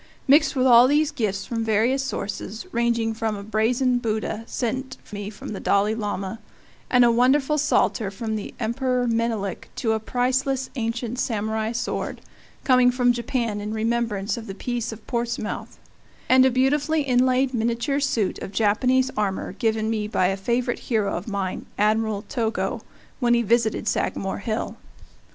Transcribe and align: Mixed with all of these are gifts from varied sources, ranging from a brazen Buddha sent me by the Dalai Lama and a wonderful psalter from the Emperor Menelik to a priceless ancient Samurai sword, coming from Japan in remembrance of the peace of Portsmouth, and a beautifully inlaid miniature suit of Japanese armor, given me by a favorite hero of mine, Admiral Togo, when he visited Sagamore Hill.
Mixed 0.27 0.55
with 0.55 0.65
all 0.65 0.85
of 0.85 0.89
these 0.89 1.11
are 1.11 1.13
gifts 1.13 1.45
from 1.45 1.63
varied 1.63 2.01
sources, 2.01 2.65
ranging 2.71 3.13
from 3.13 3.35
a 3.35 3.43
brazen 3.43 3.99
Buddha 3.99 4.43
sent 4.47 4.97
me 5.13 5.29
by 5.29 5.45
the 5.49 5.59
Dalai 5.59 5.93
Lama 5.93 6.39
and 6.89 7.05
a 7.05 7.11
wonderful 7.11 7.59
psalter 7.59 8.09
from 8.09 8.35
the 8.35 8.51
Emperor 8.59 9.05
Menelik 9.07 9.69
to 9.75 9.91
a 9.91 9.99
priceless 9.99 10.71
ancient 10.75 11.19
Samurai 11.19 11.71
sword, 11.71 12.21
coming 12.63 12.89
from 12.89 13.13
Japan 13.13 13.61
in 13.61 13.75
remembrance 13.75 14.37
of 14.37 14.47
the 14.47 14.55
peace 14.55 14.91
of 14.91 15.05
Portsmouth, 15.05 15.77
and 16.27 16.47
a 16.47 16.49
beautifully 16.49 17.03
inlaid 17.03 17.53
miniature 17.53 17.99
suit 17.99 18.39
of 18.39 18.51
Japanese 18.51 19.11
armor, 19.15 19.51
given 19.53 19.87
me 19.91 20.07
by 20.07 20.29
a 20.29 20.35
favorite 20.35 20.79
hero 20.79 21.15
of 21.15 21.27
mine, 21.27 21.67
Admiral 21.77 22.23
Togo, 22.27 22.81
when 23.19 23.35
he 23.35 23.43
visited 23.43 23.87
Sagamore 23.87 24.39
Hill. 24.39 24.77